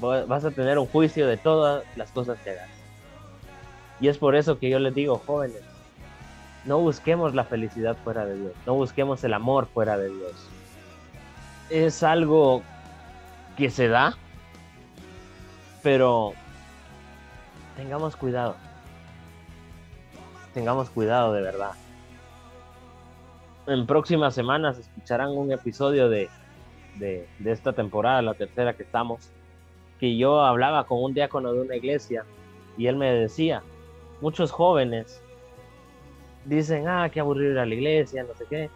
Vas 0.00 0.44
a 0.44 0.52
tener 0.52 0.78
un 0.78 0.86
juicio 0.86 1.26
de 1.26 1.36
todas 1.36 1.84
las 1.96 2.12
cosas 2.12 2.38
que 2.44 2.50
hagas. 2.50 2.68
Y 4.00 4.06
es 4.06 4.18
por 4.18 4.36
eso 4.36 4.58
que 4.58 4.70
yo 4.70 4.78
les 4.78 4.94
digo, 4.94 5.20
jóvenes, 5.26 5.60
no 6.64 6.78
busquemos 6.78 7.34
la 7.34 7.44
felicidad 7.44 7.96
fuera 8.04 8.24
de 8.24 8.36
Dios, 8.36 8.52
no 8.66 8.74
busquemos 8.74 9.22
el 9.24 9.34
amor 9.34 9.66
fuera 9.66 9.96
de 9.96 10.08
Dios. 10.08 10.48
Es 11.70 12.02
algo 12.02 12.62
que 13.56 13.70
se 13.70 13.88
da, 13.88 14.16
pero 15.82 16.32
tengamos 17.76 18.16
cuidado. 18.16 18.56
Tengamos 20.54 20.90
cuidado 20.90 21.32
de 21.32 21.42
verdad. 21.42 21.72
En 23.66 23.86
próximas 23.86 24.34
semanas 24.34 24.78
escucharán 24.78 25.30
un 25.30 25.52
episodio 25.52 26.08
de, 26.08 26.28
de, 26.98 27.28
esta 27.44 27.72
temporada, 27.72 28.20
la 28.22 28.34
tercera 28.34 28.74
que 28.74 28.82
estamos, 28.82 29.30
que 29.98 30.16
yo 30.16 30.40
hablaba 30.42 30.84
con 30.84 31.02
un 31.02 31.14
diácono 31.14 31.52
de 31.52 31.60
una 31.60 31.76
iglesia 31.76 32.24
y 32.76 32.86
él 32.86 32.96
me 32.96 33.12
decía, 33.12 33.62
muchos 34.20 34.50
jóvenes 34.50 35.22
dicen, 36.44 36.88
ah, 36.88 37.08
qué 37.12 37.20
aburrido 37.20 37.52
ir 37.52 37.58
a 37.58 37.66
la 37.66 37.74
iglesia, 37.74 38.24
no 38.24 38.34
sé 38.34 38.44
qué, 38.48 38.70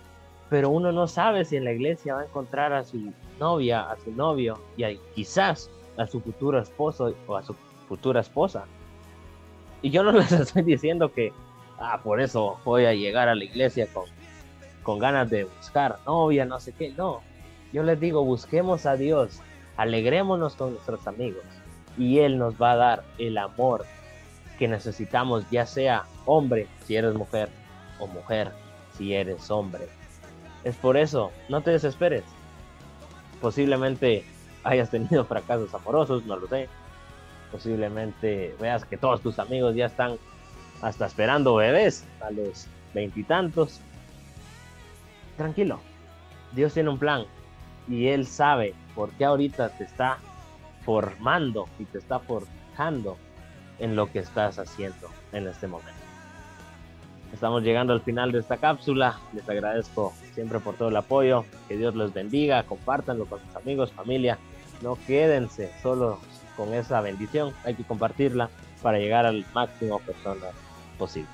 pero 0.51 0.71
uno 0.71 0.93
no 0.93 1.07
sabe 1.07 1.45
si 1.45 1.57
en 1.57 1.65
la 1.65 1.73
iglesia 1.73 2.15
va 2.15 2.21
a 2.21 2.25
encontrar 2.25 2.73
a 2.73 2.85
su 2.85 3.13
novia, 3.39 3.91
a 3.91 3.97
su 3.99 4.13
novio 4.13 4.61
y 4.77 4.99
quizás 5.15 5.71
a 5.97 6.07
su 6.07 6.21
futuro 6.21 6.61
esposo 6.61 7.15
o 7.27 7.37
a 7.37 7.43
su 7.43 7.55
futura 7.89 8.21
esposa. 8.21 8.65
Y 9.83 9.91
yo 9.91 10.03
no 10.03 10.13
les 10.19 10.33
estoy 10.33 10.63
diciendo 10.63 11.13
que, 11.13 11.33
ah, 11.79 12.01
por 12.03 12.21
eso 12.21 12.59
voy 12.65 12.85
a 12.85 12.95
llegar 12.95 13.29
a 13.29 13.35
la 13.35 13.45
iglesia 13.45 13.87
con, 13.93 14.05
con 14.83 14.99
ganas 14.99 15.31
de 15.31 15.45
buscar 15.45 15.99
novia, 16.07 16.45
no 16.45 16.61
sé 16.61 16.73
qué, 16.73 16.91
no. 16.91 17.21
Yo 17.73 17.83
les 17.83 17.99
digo, 17.99 18.25
busquemos 18.25 18.87
a 18.87 18.97
Dios, 18.97 19.41
alegrémonos 19.77 20.55
con 20.55 20.75
nuestros 20.75 21.07
amigos 21.09 21.43
y 21.99 22.21
Él 22.21 22.39
nos 22.39 22.61
va 22.61 22.73
a 22.73 22.77
dar 22.77 23.05
el 23.19 23.39
amor 23.39 23.85
que 24.59 24.69
necesitamos, 24.69 25.49
ya 25.51 25.67
sea 25.67 26.05
hombre 26.27 26.67
si 26.87 26.97
eres 26.97 27.15
mujer 27.15 27.49
o 27.99 28.07
mujer 28.07 28.53
si 28.97 29.15
eres 29.15 29.51
hombre. 29.51 29.89
Es 30.65 30.77
por 30.77 30.97
eso, 30.97 31.31
no 31.49 31.61
te 31.61 31.73
desesperes. 31.73 32.25
Posiblemente 33.41 34.25
hayas 34.63 34.91
tenido 34.91 35.25
fracasos 35.27 35.75
amorosos, 35.75 36.25
no 36.25 36.37
lo 36.37 36.47
sé. 36.47 36.69
Posiblemente 37.53 38.55
veas 38.61 38.85
que 38.85 38.97
todos 38.97 39.21
tus 39.21 39.39
amigos 39.39 39.75
ya 39.75 39.87
están 39.87 40.17
hasta 40.83 41.07
esperando 41.07 41.55
bebés 41.55 42.05
a 42.21 42.31
los 42.31 42.67
veintitantos. 42.95 43.81
Tranquilo, 45.37 45.81
Dios 46.53 46.75
tiene 46.75 46.91
un 46.91 46.99
plan 46.99 47.25
y 47.89 48.09
Él 48.09 48.27
sabe 48.27 48.75
por 48.95 49.11
qué 49.13 49.25
ahorita 49.25 49.69
te 49.71 49.85
está 49.85 50.19
formando 50.85 51.69
y 51.79 51.85
te 51.85 51.99
está 51.99 52.19
forjando 52.21 53.17
en 53.79 53.97
lo 53.97 54.11
que 54.11 54.21
estás 54.21 54.59
haciendo 54.59 55.09
en 55.33 55.49
este 55.49 55.67
momento. 55.67 56.04
Estamos 57.35 57.65
llegando 57.65 57.93
al 57.93 58.01
final 58.01 58.31
de 58.31 58.39
esta 58.39 58.59
cápsula. 58.59 59.19
Les 59.33 59.49
agradezco 59.49 60.15
siempre 60.35 60.61
por 60.61 60.77
todo 60.77 60.89
el 60.89 60.97
apoyo. 60.97 61.45
Que 61.67 61.77
Dios 61.77 61.97
les 61.97 62.15
bendiga. 62.15 62.63
Compártanlo 62.63 63.27
con 63.27 63.41
sus 63.41 63.57
amigos, 63.57 63.91
familia. 63.91 64.39
No 64.83 64.97
quédense 65.09 65.73
solo 65.83 66.21
con 66.57 66.73
esa 66.75 67.01
bendición. 67.01 67.53
Hay 67.65 67.75
que 67.75 67.83
compartirla 67.83 68.51
para 68.83 68.99
llegar 68.99 69.27
al 69.27 69.45
máximo 69.53 69.99
personas 69.99 70.55
posible. 70.97 71.29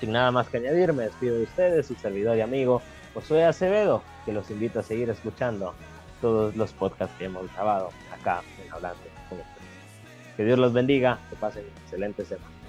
Sin 0.00 0.10
nada 0.10 0.32
más 0.32 0.48
que 0.48 0.56
añadir, 0.56 0.92
me 0.92 1.04
despido 1.04 1.36
de 1.36 1.44
ustedes, 1.44 1.86
su 1.86 1.94
servidor 1.94 2.36
y 2.36 2.40
amigo 2.40 2.82
Josué 3.14 3.44
Acevedo, 3.44 4.02
que 4.24 4.32
los 4.32 4.50
invito 4.50 4.80
a 4.80 4.82
seguir 4.82 5.10
escuchando 5.10 5.74
todos 6.20 6.56
los 6.56 6.72
podcasts 6.72 7.14
que 7.18 7.26
hemos 7.26 7.52
grabado 7.54 7.90
acá 8.12 8.42
en 8.64 8.72
Hablando 8.72 8.98
con 9.28 9.38
Que 10.36 10.44
Dios 10.44 10.58
los 10.58 10.72
bendiga, 10.72 11.20
que 11.30 11.36
pasen 11.36 11.64
excelente 11.84 12.24
semana. 12.24 12.59